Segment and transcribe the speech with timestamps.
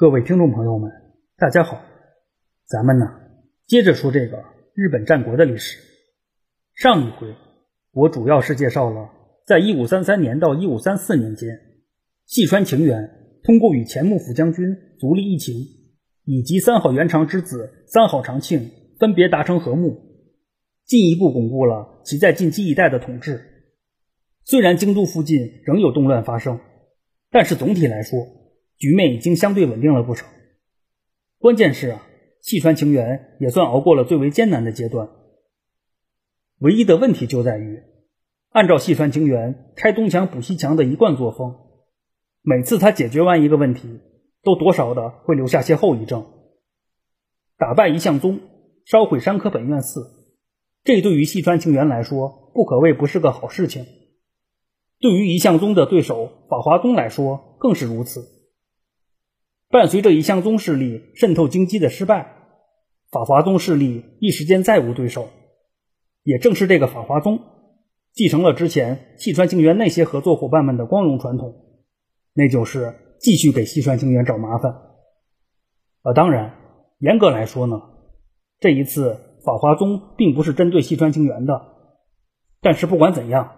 [0.00, 0.92] 各位听众朋友们，
[1.36, 1.82] 大家好，
[2.66, 3.06] 咱们呢
[3.66, 5.76] 接着说这个日本战国的历史。
[6.76, 7.34] 上一回
[7.90, 9.10] 我主要是介绍了，
[9.44, 11.58] 在一五三三年到一五三四年间，
[12.26, 13.10] 细川晴元
[13.42, 15.56] 通过与前幕府将军足利义晴
[16.24, 18.70] 以及三好元长之子三好长庆
[19.00, 20.00] 分别达成和睦，
[20.86, 23.40] 进一步巩固了其在近畿一带的统治。
[24.44, 26.60] 虽然京都附近仍有动乱发生，
[27.32, 28.20] 但是总体来说，
[28.78, 30.24] 局面已经相对稳定了不少。
[31.38, 32.06] 关键是啊，
[32.40, 35.10] 细川晴元也算熬过了最为艰难的阶段。
[36.60, 37.82] 唯一的问题就在于，
[38.50, 41.56] 按照细川晴元拆东墙补西墙的一贯作风，
[42.42, 44.00] 每次他解决完一个问题，
[44.42, 46.26] 都多少的会留下些后遗症。
[47.56, 48.40] 打败一向宗，
[48.84, 50.06] 烧毁山科本院寺，
[50.84, 53.84] 这对于细川晴元来说，不可谓不是个好事情。
[55.00, 58.37] 对于一向宗的对手法华宗来说，更是如此。
[59.70, 62.34] 伴随着一向宗势力渗透京畿的失败，
[63.10, 65.28] 法华宗势力一时间再无对手。
[66.22, 67.40] 也正是这个法华宗，
[68.12, 71.54] 继承了之前细川晴元那些合作伙伴们的光荣传统，
[72.34, 74.72] 那就是继续给细川晴元找麻烦。
[76.02, 76.54] 啊，当然，
[76.98, 77.80] 严格来说呢，
[78.60, 81.60] 这一次法华宗并不是针对细川晴元的。
[82.60, 83.52] 但是不管怎样，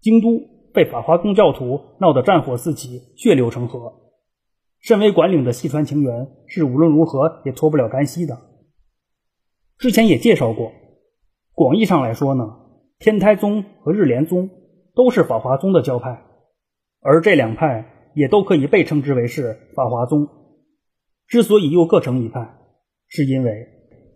[0.00, 0.54] 京都。
[0.74, 4.03] 被法华宗教徒闹得战火四起，血流成河。
[4.84, 8.38] 身为管领的细川晴元是无论如何也脱不了干系的。
[9.78, 10.72] 之前也介绍过，
[11.54, 12.44] 广义上来说呢，
[12.98, 14.50] 天台宗和日莲宗
[14.94, 16.22] 都是法华宗的教派，
[17.00, 20.28] 而这两派也都可以被称之为是法华宗。
[21.28, 22.54] 之所以又各成一派，
[23.08, 23.66] 是因为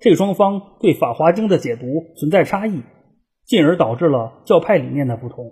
[0.03, 1.87] 这双方对《法华经》的解读
[2.19, 2.83] 存在差异，
[3.47, 5.51] 进而导致了教派理念的不同。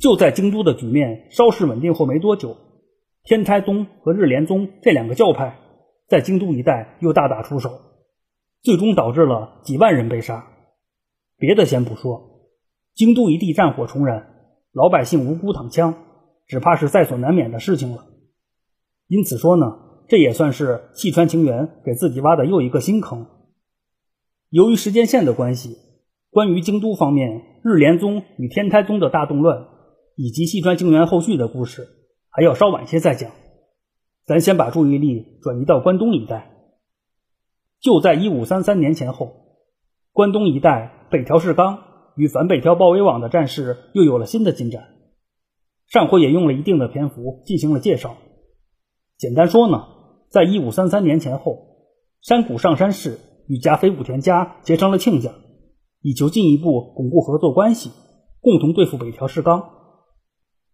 [0.00, 2.56] 就在京都的局面稍事稳定后没多久，
[3.26, 5.58] 天台宗和日莲宗这两个教派
[6.08, 7.80] 在京都一带又大打出手，
[8.62, 10.46] 最终导致了几万人被杀。
[11.36, 12.52] 别的先不说，
[12.94, 14.28] 京都一地战火重燃，
[14.72, 16.04] 老百姓无辜躺枪，
[16.46, 18.06] 只怕是在所难免的事情了。
[19.08, 23.26] 因此说呢，这也算是细川晴元给自己挖的又一个新坑。
[24.50, 25.76] 由于时间线的关系，
[26.30, 29.66] 关于京都方面日莲宗与天台宗的大动乱。
[30.18, 31.86] 以及细川晴元后续的故事，
[32.36, 33.30] 还要稍晚些再讲。
[34.26, 36.50] 咱先把注意力转移到关东一带。
[37.80, 39.32] 就在一五三三年前后，
[40.12, 41.78] 关东一带北条氏纲
[42.14, 44.84] 与反北条包围网的战事又有了新的进展。
[45.86, 48.18] 上回也用了一定的篇幅进行了介绍。
[49.16, 49.86] 简单说呢，
[50.28, 51.86] 在一五三三年前后，
[52.20, 53.18] 山谷上山氏
[53.48, 55.32] 与甲斐武田家结成了亲家，
[56.02, 57.92] 以求进一步巩固合作关系，
[58.42, 59.70] 共同对付北条氏纲。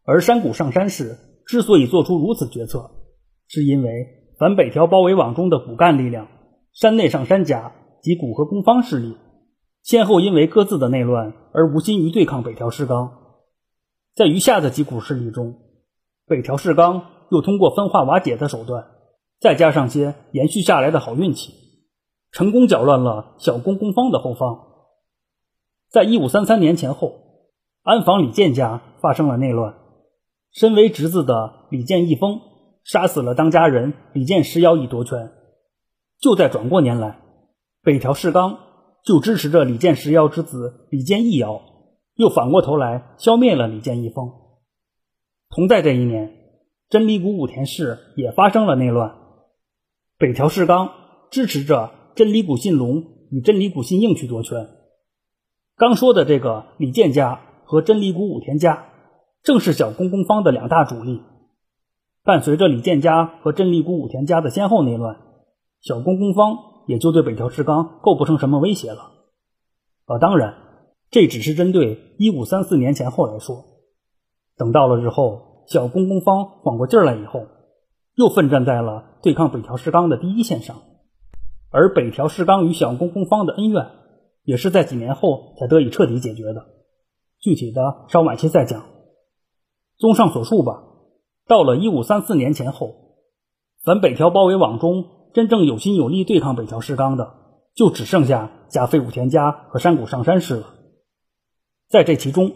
[0.03, 2.91] 而山谷上山氏之所以做出如此决策，
[3.47, 3.91] 是因为
[4.39, 6.29] 反北条包围网中的骨干力量
[6.73, 7.73] 山内上山家
[8.03, 9.17] 及古河公方势力，
[9.83, 13.13] 先后因为各自的内乱而无心于对抗北条氏纲。
[14.15, 15.55] 在余下的几股势力中，
[16.27, 18.85] 北条氏纲又通过分化瓦解的手段，
[19.41, 21.53] 再加上些延续下来的好运气，
[22.31, 24.59] 成功搅乱了小公公方的后方。
[25.91, 27.13] 在一五三三年前后，
[27.83, 29.75] 安房李建家发生了内乱。
[30.53, 32.41] 身为侄子的李建义丰
[32.85, 35.33] 杀死了当家人李建石妖以夺权。
[36.21, 37.21] 就在转过年来，
[37.83, 38.59] 北条氏纲
[39.03, 41.63] 就支持着李建石妖之子李建义瑶，
[42.17, 44.31] 又反过头来消灭了李建义丰。
[45.49, 46.33] 同在这一年，
[46.91, 49.17] 真理谷武田氏也发生了内乱。
[50.19, 50.91] 北条氏纲
[51.31, 54.69] 支持着真理谷信隆与真理谷信应去夺权。
[55.77, 58.92] 刚说的这个李建家和真理谷武田家。
[59.43, 61.21] 正是小公公方的两大主力，
[62.23, 65.17] 伴随着李建家和真理谷武田家的先后内乱，
[65.81, 69.11] 小公公方也就对北条氏纲构不成什么威胁了。
[70.07, 70.55] 啊，当然，
[71.11, 73.65] 这只是针对一五三四年前后来说。
[74.57, 77.49] 等到了日后，小公公方缓过劲儿来以后，
[78.15, 80.77] 又奋战在了对抗北条氏纲的第一线上。
[81.71, 83.91] 而北条氏纲与小公公方的恩怨，
[84.45, 86.65] 也是在几年后才得以彻底解决的。
[87.41, 88.85] 具体的稍晚些再讲。
[90.03, 90.83] 综上所述吧，
[91.47, 92.93] 到了一五三四年前后，
[93.85, 97.35] 反北条包围网中真正有心有力对抗北条氏纲的，
[97.77, 100.67] 就只剩下甲斐武田家和山谷上山氏了。
[101.89, 102.51] 在这其中，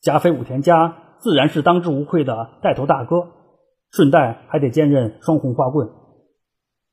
[0.00, 3.28] 甲斐武田家自然是当之无愧的带头大哥，
[3.92, 5.88] 顺带还得兼任双红花棍。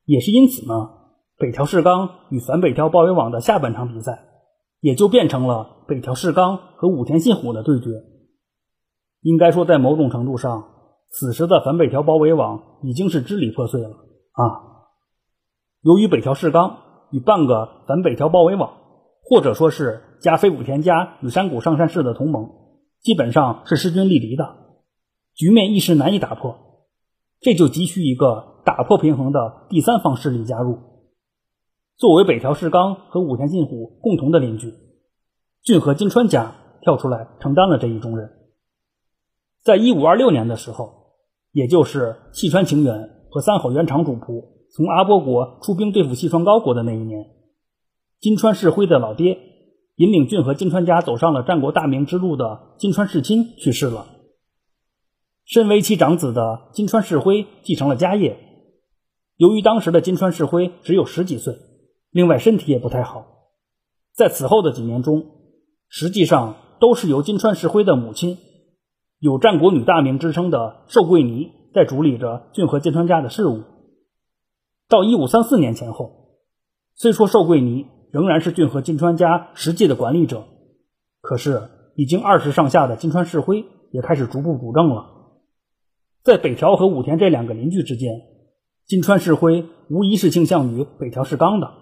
[0.05, 0.91] 也是因此呢，
[1.39, 4.25] 北条氏纲与反北条包围网的下半场比赛，
[4.79, 7.89] 也就变成了北条氏纲和武田信虎的对决。
[9.21, 10.65] 应该说，在某种程度上，
[11.09, 14.43] 此时的反北条包围网已经是支离破碎了啊！
[15.81, 16.77] 由于北条氏纲
[17.11, 18.73] 与半个反北条包围网，
[19.23, 22.49] 或者说是加飞武田家与山谷上山氏的同盟，
[23.01, 24.55] 基本上是势均力敌的，
[25.33, 26.55] 局面一时难以打破，
[27.39, 30.77] 这就急需一个打破平衡的第三方势力加入。
[31.95, 34.73] 作为北条氏纲和武田信虎共同的邻居，
[35.63, 38.36] 骏河金川家跳出来承担了这一重任。
[39.67, 40.93] 在一五二六年的时候，
[41.51, 47.25] 也就是细川晴元和三好元长主仆从阿波国出兵对付细川高国的那一年。
[48.21, 49.37] 金川世辉的老爹，
[49.97, 54.07] 引领骏和金川家走上了战国大明之路的金川世亲去世了。
[55.43, 58.39] 身为其长子的金川世辉继承了家业。
[59.35, 61.53] 由于当时的金川世辉只有十几岁，
[62.11, 63.25] 另外身体也不太好，
[64.15, 65.25] 在此后的几年中，
[65.89, 68.37] 实际上都是由金川世辉的母亲，
[69.19, 73.63] 有战国女大名之称的寿贵尼在主理着骏河金川家的事务。
[74.87, 76.39] 到一五三四年前后，
[76.95, 77.87] 虽说寿贵尼。
[78.09, 80.45] 仍然是骏河金川家实际的管理者，
[81.19, 85.07] 可是已经二十上下的金川世辉也开始逐步主政了。
[86.23, 88.21] 在北条和武田这两个邻居之间，
[88.85, 91.73] 金川世辉无疑是倾向于北条氏纲的。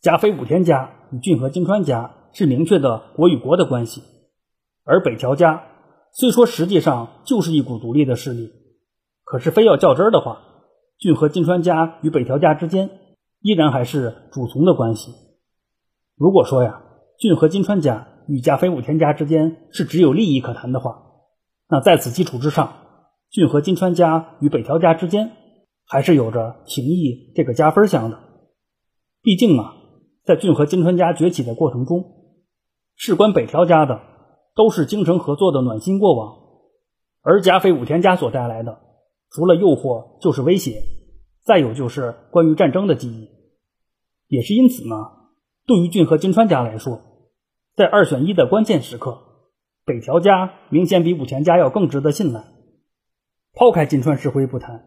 [0.00, 4.04] 甲斐武田家与骏河金川家是明确的国与国的关系，
[4.84, 5.64] 而北条家
[6.12, 8.50] 虽说实际上就是一股独立的势力，
[9.24, 10.40] 可是非要较真儿的话，
[10.98, 12.90] 骏和金川家与北条家之间。
[13.40, 15.12] 依然还是主从的关系。
[16.16, 16.82] 如果说呀，
[17.20, 21.04] 骏和金川家与加菲武田家之间是只有利益可谈的话，
[21.68, 22.72] 那在此基础之上，
[23.30, 25.30] 骏和金川家与北条家之间
[25.86, 28.18] 还是有着情谊这个加分项的。
[29.22, 29.72] 毕竟啊，
[30.24, 32.06] 在骏和金川家崛起的过程中，
[32.96, 34.00] 事关北条家的
[34.58, 36.36] 都是京城合作的暖心过往，
[37.22, 38.80] 而加菲武田家所带来的，
[39.30, 40.82] 除了诱惑就是威胁。
[41.44, 43.28] 再有就是关于战争的记忆，
[44.26, 44.96] 也是因此呢，
[45.64, 47.00] 对于俊和金川家来说，
[47.76, 49.16] 在二选一的关键时刻，
[49.86, 52.44] 北条家明显比武田家要更值得信赖。
[53.54, 54.86] 抛开金川石辉不谈，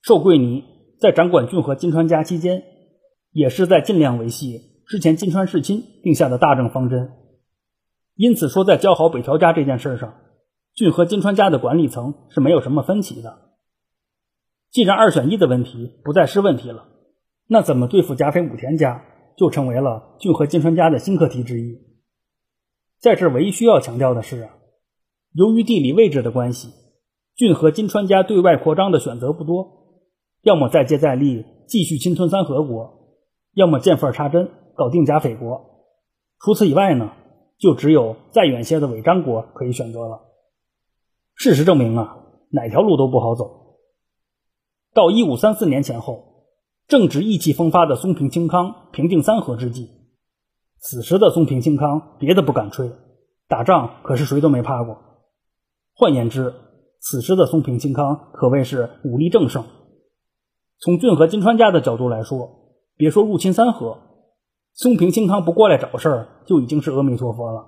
[0.00, 0.64] 寿贵尼
[0.98, 2.62] 在掌管俊和金川家期间，
[3.30, 7.12] 也是在尽量维系之前金川世亲定下的大政方针。
[8.16, 10.14] 因此说，在交好北条家这件事上，
[10.74, 13.52] 骏和金川家的管理层是没有什么分歧的。
[14.70, 16.88] 既然二选一的问题不再是问题了，
[17.46, 19.04] 那怎么对付甲斐武田家
[19.36, 21.78] 就成为了骏和金川家的新课题之一。
[22.98, 24.56] 在这唯一需要强调的是啊，
[25.34, 26.70] 由于地理位置的关系，
[27.34, 30.00] 骏和金川家对外扩张的选择不多，
[30.42, 33.18] 要么再接再厉继续侵吞三河国，
[33.52, 35.60] 要么见缝插针搞定甲斐国。
[36.40, 37.12] 除此以外呢，
[37.58, 40.20] 就只有再远些的尾张国可以选择了。
[41.34, 42.18] 事实证明啊，
[42.50, 43.78] 哪条路都不好走。
[44.94, 46.46] 到一五三四年前后，
[46.88, 49.90] 正值意气风发的松平清康平定三河之际。
[50.78, 52.90] 此时的松平清康别的不敢吹，
[53.48, 54.98] 打仗可是谁都没怕过。
[55.94, 56.54] 换言之，
[57.00, 59.64] 此时的松平清康可谓是武力正盛。
[60.78, 62.50] 从骏河金川家的角度来说，
[62.96, 63.98] 别说入侵三河，
[64.76, 67.66] 松平清康不过来找事儿就已经是阿弥陀佛了。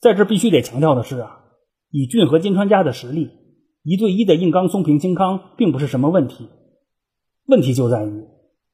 [0.00, 1.44] 在这必须得强调的是啊，
[1.90, 3.30] 以骏河金川家的实力。
[3.82, 6.48] 一对一的硬刚松平清康并不是什么问题，
[7.44, 8.24] 问题就在于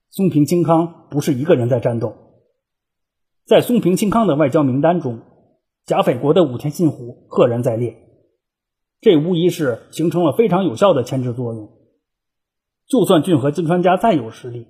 [0.09, 2.15] 松平清康不是一个人在战斗。
[3.45, 5.21] 在松平清康的外交名单中，
[5.85, 7.95] 甲斐国的武田信虎赫然在列，
[9.03, 11.69] 这无疑是形成了非常有效的牵制作用。
[12.87, 14.67] 就算骏河金川家再有实力，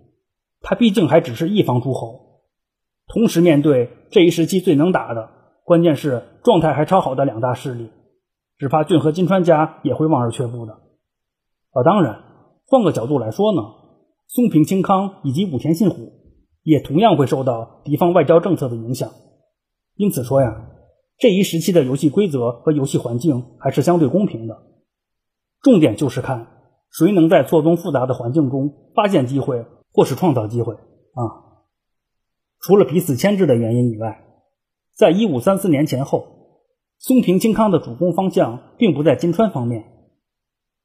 [0.62, 2.42] 他毕竟还只是一方诸侯，
[3.08, 5.28] 同时面对这一时期最能打的，
[5.64, 7.90] 关键是状态还超好的两大势力。
[8.58, 10.74] 只怕骏和金川家也会望而却步的。
[11.72, 12.22] 啊，当然，
[12.66, 13.62] 换个角度来说呢，
[14.28, 16.12] 松平清康以及武田信虎
[16.62, 19.10] 也同样会受到敌方外交政策的影响。
[19.96, 20.68] 因此说呀，
[21.18, 24.62] 这一时期的游戏规则和游戏环境还是相对公平的。
[25.60, 26.46] 重点就是看
[26.90, 31.22] 谁能在错综复杂的环境中发现机会，或是创造机会啊。
[32.60, 34.24] 除了彼此牵制的原因以外，
[34.94, 36.40] 在一五三四年前后。
[37.04, 39.82] 松平清康的主攻方向并不在金川方面。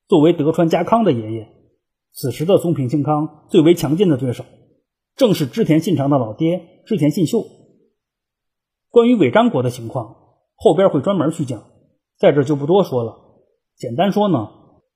[0.07, 1.47] 作为德川家康的爷爷，
[2.11, 4.43] 此时的松平清康最为强劲的对手，
[5.15, 7.45] 正是织田信长的老爹织田信秀。
[8.89, 10.15] 关于尾张国的情况，
[10.55, 11.65] 后边会专门去讲，
[12.17, 13.15] 在这就不多说了。
[13.75, 14.49] 简单说呢，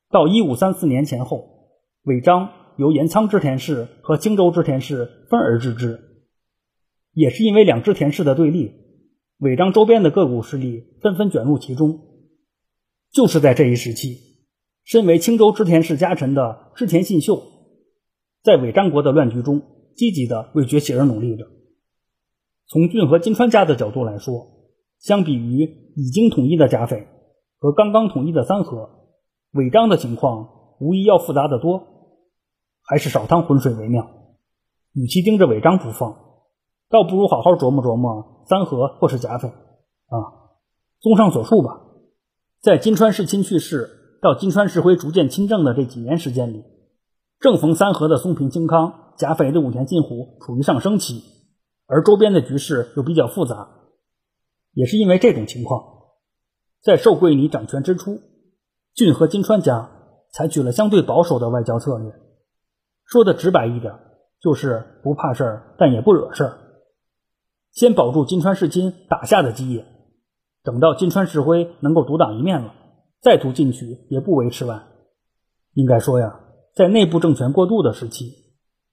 [0.10, 6.00] 到一五三四年前后，尾张由岩仓织田氏和青州织田氏分而治之，
[7.14, 8.74] 也是因为两织田氏的对立。
[9.40, 12.00] 尾张周边的各股势力纷纷卷入其中，
[13.12, 14.18] 就是在这一时期，
[14.84, 17.42] 身为青州织田氏家臣的织田信秀，
[18.44, 19.64] 在伪张国的乱局中
[19.96, 21.46] 积极的为崛起而努力着。
[22.68, 24.48] 从骏和金川家的角度来说，
[25.00, 27.08] 相比于已经统一的甲斐
[27.58, 28.90] 和刚刚统一的三河，
[29.54, 32.01] 尾张的情况无疑要复杂的多，
[32.92, 34.06] 还是少趟浑水为妙。
[34.92, 36.14] 与其盯着违章不放，
[36.90, 40.52] 倒不如好好琢磨琢磨三河或是甲斐啊。
[41.00, 41.84] 综上所述吧，
[42.60, 46.66] 在金川世亲去世到金川世辉逐渐亲政的这几年时间里，
[47.40, 51.24] 正逢三河的松平清康、甲斐的武田信虎处于上升期，
[51.88, 53.70] 而周边的局势又比较复杂。
[54.74, 55.82] 也是因为这种情况，
[56.84, 58.20] 在寿贵尼掌权之初，
[58.94, 59.92] 骏和金川家
[60.34, 62.12] 采取了相对保守的外交策略。
[63.12, 63.94] 说的直白一点，
[64.40, 66.58] 就是不怕事儿，但也不惹事儿。
[67.74, 69.86] 先保住金川世亲打下的基业，
[70.64, 72.74] 等到金川世辉能够独当一面了，
[73.20, 74.88] 再图进取也不为迟晚。
[75.74, 76.40] 应该说呀，
[76.74, 78.32] 在内部政权过渡的时期，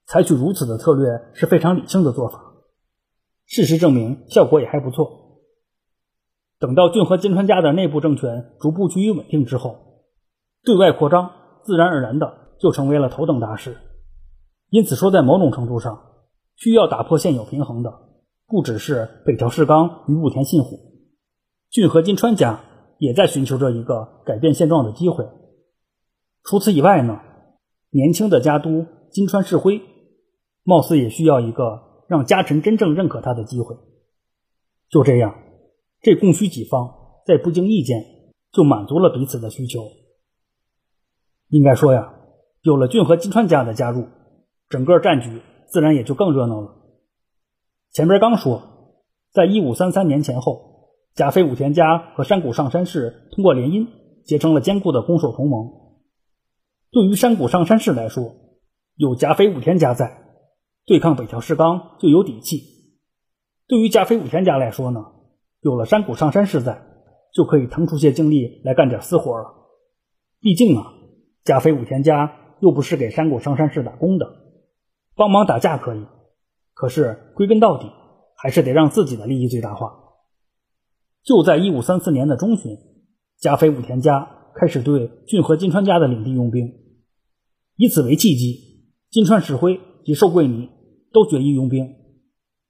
[0.05, 2.43] 采取如此的策略是非常理性的做法。
[3.45, 5.39] 事实证明，效果也还不错。
[6.59, 10.03] 等到骏和金川家的内部政权逐步趋于稳定之后，
[10.65, 11.31] 对外扩张
[11.63, 13.77] 自然而然的就成为了头等大事。
[14.69, 15.99] 因此说，在某种程度上，
[16.55, 17.91] 需要打破现有平衡的
[18.47, 20.79] 不只是北条氏纲与武田信虎，
[21.69, 22.61] 骏和金川家
[22.97, 25.27] 也在寻求着一个改变现状的机会。
[26.43, 27.19] 除此以外呢，
[27.91, 29.81] 年轻的家督金川世辉，
[30.63, 33.75] 貌似也需要一个让家臣真正认可他的机会。
[34.89, 35.35] 就这样。
[36.01, 36.89] 这供需几方
[37.25, 38.01] 在不经意间
[38.53, 39.81] 就满足了彼此的需求。
[41.49, 42.13] 应该说呀，
[42.61, 44.07] 有了骏和金川家的加入，
[44.69, 46.75] 整个战局自然也就更热闹了。
[47.91, 48.61] 前边刚说，
[49.31, 53.87] 在一五三三年前后，甲斐武田家和山谷上山氏通过联姻
[54.23, 55.71] 结成了坚固的攻守同盟。
[56.91, 58.35] 对于山谷上山氏来说，
[58.95, 60.21] 有甲斐武田家在，
[60.85, 62.61] 对抗北条氏纲就有底气。
[63.67, 65.05] 对于甲斐武田家来说呢？
[65.61, 66.81] 有了山谷上山氏在，
[67.33, 69.45] 就可以腾出些精力来干点私活了。
[70.39, 70.93] 毕竟啊，
[71.43, 74.25] 甲斐武田家又不是给山谷上山氏打工的，
[75.19, 76.05] 帮忙打架可以，
[76.73, 77.91] 可是归根到底
[78.37, 79.91] 还是得让自己的利益最大化。
[81.23, 82.77] 就在一五三四年的中旬，
[83.37, 86.73] 加菲武田家开始对骏和金川家的领地用兵，
[87.75, 90.69] 以此为契机，金川石辉及寿贵尼
[91.11, 91.95] 都决意用兵。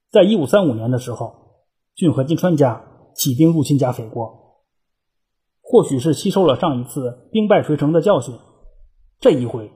[0.09, 1.37] 在一五三五年的时候。
[1.95, 2.81] 骏和金川家
[3.13, 4.63] 起兵入侵加斐国，
[5.59, 8.33] 或许是吸收了上一次兵败垂成的教训，
[9.19, 9.69] 这一回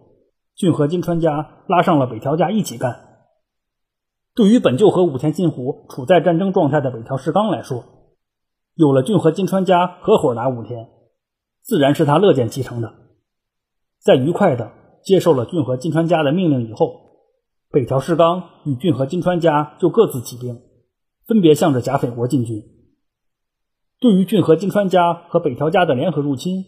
[0.55, 3.09] 骏和金川家拉上了北条家一起干。
[4.35, 7.83] 对于本就和武田信虎处在战争状态的北条氏纲来说，
[8.75, 10.89] 有了骏和金川家合伙打武田，
[11.61, 12.93] 自然是他乐见其成的。
[13.99, 14.71] 在愉快的
[15.03, 17.01] 接受了骏和金川家的命令以后，
[17.69, 20.61] 北条氏纲与骏和金川家就各自起兵。
[21.25, 22.61] 分别向着甲斐国进军。
[24.01, 26.65] 对于骏和金川家和北条家的联合入侵，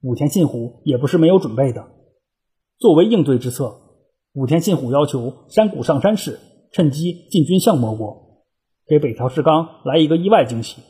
[0.00, 1.84] 武田信虎也不是没有准备的。
[2.78, 3.80] 作为应对之策，
[4.34, 6.38] 武田信虎要求山谷上山氏
[6.72, 8.44] 趁机进军相模国，
[8.86, 10.82] 给北条氏纲来一个意外惊喜。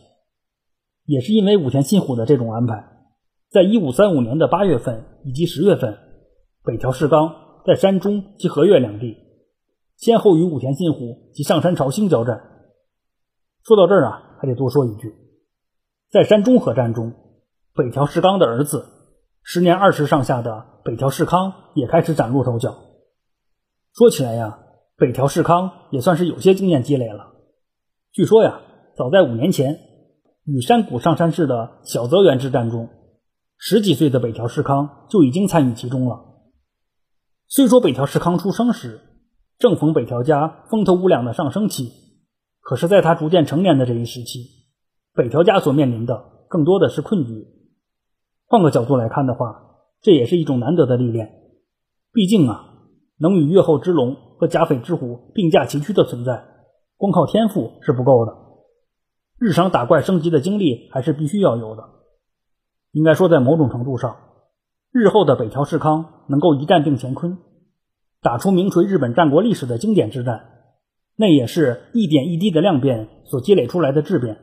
[1.05, 2.85] 也是因为武田信虎的这种安排，
[3.51, 5.97] 在一五三五年的八月份以及十月份，
[6.65, 7.33] 北条氏纲
[7.65, 9.17] 在山中及和越两地，
[9.97, 12.43] 先后与武田信虎及上山朝兴交战。
[13.63, 15.15] 说到这儿啊，还得多说一句，
[16.11, 17.13] 在山中合战中，
[17.75, 18.85] 北条氏纲的儿子，
[19.49, 22.79] 时年二十上下的北条氏康也开始崭露头角。
[23.95, 24.59] 说起来呀，
[24.97, 27.33] 北条氏康也算是有些经验积累了。
[28.11, 28.61] 据说呀，
[28.97, 29.79] 早在五年前，
[30.45, 32.89] 与山谷上山市的小泽原之战中，
[33.57, 36.25] 十几岁的北条氏康就已经参与其中了。
[37.47, 39.01] 虽说北条氏康出生时，
[39.61, 41.93] 正逢北条家风头无两的上升期。
[42.61, 44.41] 可是，在他逐渐成年的这一时期，
[45.15, 47.47] 北条家所面临的更多的是困局。
[48.47, 51.33] 换个角度来看的话，这也是一种难得的历练。
[52.13, 52.75] 毕竟啊，
[53.19, 56.45] 能与越后之龙和甲斐之虎并驾齐驱的存在，
[56.97, 58.33] 光靠天赋是不够的。
[59.39, 61.85] 日常打怪升级的经历还是必须要有的。
[62.93, 64.17] 应该说，在某种程度上，
[64.93, 67.37] 日后的北条氏康能够一战定乾坤，
[68.23, 70.53] 打出名垂日本战国历史的经典之战。
[71.17, 74.39] 那也是一点一滴的量变所积累出来的质变。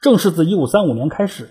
[0.00, 1.48] 正是自一五三五年开始，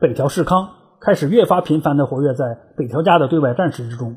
[0.00, 4.16] 北条氏康开始越发频繁地活跃在北条家的对外战事之中，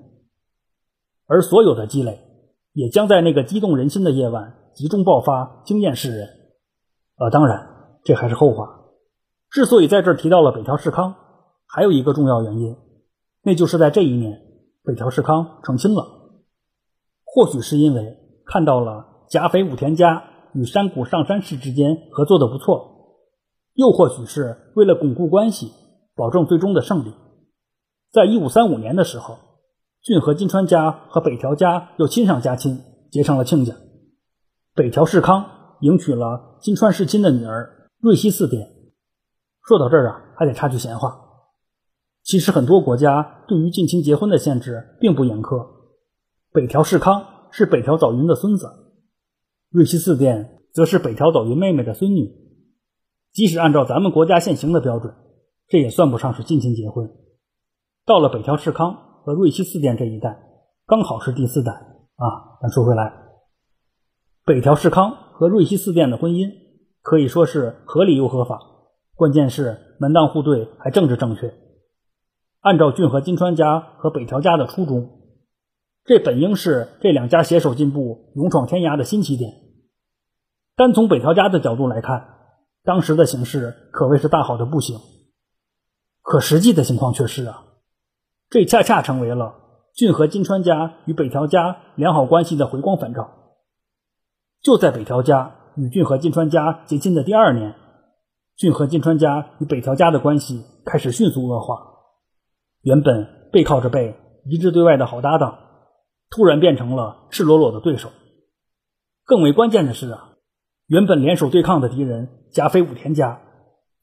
[1.27, 2.21] 而所有的积累
[2.71, 6.29] 也将在那个激动人心的夜晚集中爆发，惊艳世人。
[7.17, 7.67] 呃，当然，
[8.05, 8.79] 这还是后话。
[9.49, 11.15] 之所以在这儿提到了北条氏康，
[11.67, 12.77] 还有一个重要原因，
[13.43, 14.41] 那就是在这一年，
[14.85, 16.05] 北条氏康成亲了。
[17.25, 20.23] 或许是因为看到了甲斐武田家
[20.53, 22.92] 与山谷上山氏之间合作的不错，
[23.73, 25.71] 又或许是为了巩固关系，
[26.15, 27.13] 保证最终的胜利。
[28.11, 29.37] 在一五三五年的时候，
[30.01, 32.79] 骏河金川家和北条家又亲上加亲，
[33.11, 33.73] 结成了亲家。
[34.75, 38.69] 北条氏康迎娶了金川世亲的女儿瑞希四殿。
[39.63, 41.19] 说到这儿啊，还得插句闲话。
[42.21, 45.67] 其实很多国家对于近亲结婚的限制并不严苛。
[46.51, 48.69] 北条氏康是北条早云的孙子，
[49.71, 52.42] 瑞希四殿则是北条早云妹妹的孙女。
[53.33, 55.13] 即使按照咱们国家现行的标准，
[55.67, 57.11] 这也算不上是近亲结婚。
[58.05, 60.43] 到了北条氏康和瑞希四殿这一代，
[60.85, 62.59] 刚好是第四代啊。
[62.61, 63.11] 咱说回来，
[64.45, 66.51] 北条氏康和瑞希四殿的婚姻
[67.01, 68.59] 可以说是合理又合法，
[69.15, 71.53] 关键是门当户对，还政治正确。
[72.61, 75.09] 按照骏河金川家和北条家的初衷，
[76.05, 79.53] 这本应是这两家携手进步、勇闯天涯的新起点。
[80.75, 82.29] 单从北条家的角度来看，
[82.83, 84.99] 当时的形势可谓是大好的不行。
[86.21, 87.65] 可实际的情况却是啊，
[88.49, 89.55] 这恰恰成为了
[89.93, 93.29] 骏河金川家与北条家良好关系的回光返照。
[94.61, 97.75] 就在北条家与骏河金川家结亲的第二年，
[98.55, 101.75] 骏河金川家与北条家的关系开始迅速恶化。
[102.81, 105.59] 原本背靠着背一致对外的好搭档，
[106.29, 108.11] 突然变成了赤裸裸的对手。
[109.25, 110.32] 更为关键的是啊，
[110.87, 113.39] 原本联手对抗的敌人甲斐武田家，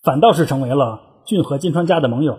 [0.02, 2.38] 反倒是成为了骏河金川家的盟友。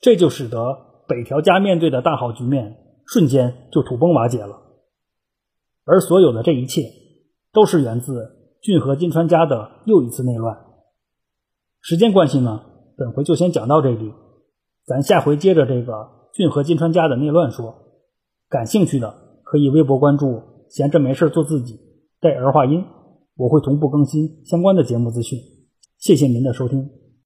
[0.00, 2.76] 这就使得北条家面对的大好局面
[3.06, 4.60] 瞬间就土崩瓦解了。
[5.84, 6.90] 而所有的这一切，
[7.52, 10.58] 都是源自骏河金川家的又一次内乱。
[11.80, 12.62] 时间关系呢，
[12.96, 14.12] 本回就先讲到这里。
[14.84, 17.74] 咱下回接着这个骏河金川家的内乱说，
[18.48, 19.14] 感兴趣的
[19.44, 21.78] 可以微博关注“闲着没事做自己”
[22.20, 22.84] 带儿化音，
[23.42, 25.38] 我会同步更新相关的节目资讯。
[25.98, 27.01] 谢谢您的收听。